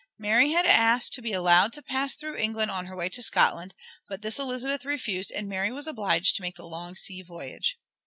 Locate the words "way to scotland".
2.95-3.75